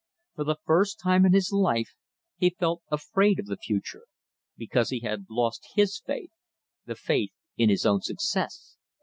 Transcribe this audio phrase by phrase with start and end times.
[0.33, 1.93] For the first time in his life
[2.35, 4.05] he felt afraid of the future,
[4.57, 6.31] because he had lost his faith,
[6.87, 8.77] the faith in his own success.